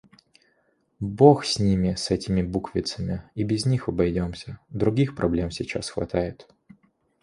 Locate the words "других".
4.69-5.15